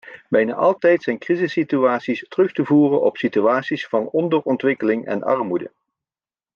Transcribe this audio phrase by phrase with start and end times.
[0.29, 5.71] Bijna altijd zijn crisissituaties terug te voeren op situaties van onderontwikkeling en armoede.